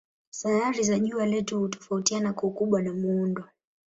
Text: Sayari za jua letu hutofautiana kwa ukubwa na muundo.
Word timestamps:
Sayari 0.29 0.83
za 0.83 0.99
jua 0.99 1.25
letu 1.25 1.59
hutofautiana 1.59 2.33
kwa 2.33 2.43
ukubwa 2.49 2.81
na 2.81 2.93
muundo. 2.93 3.43